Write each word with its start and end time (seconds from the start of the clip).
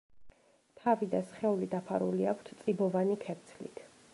თავი 0.79 1.09
და 1.11 1.19
სხეული 1.27 1.69
დაფარული 1.75 2.27
აქვთ 2.33 2.51
წიბოვანი 2.63 3.19
ქერცლით. 3.27 3.87